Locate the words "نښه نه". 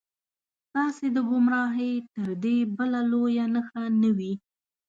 3.53-4.09